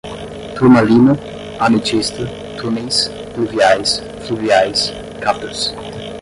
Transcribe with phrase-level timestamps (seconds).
[0.55, 1.13] turmalina,
[1.65, 2.23] ametista,
[2.57, 2.97] túneis,
[3.35, 3.89] pluviais,
[4.25, 4.79] fluviais,
[5.23, 5.59] catas